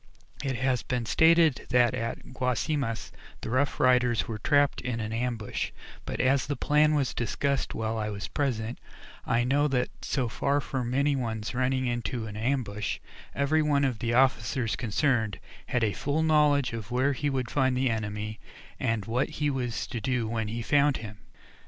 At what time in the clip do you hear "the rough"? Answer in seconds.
3.41-3.79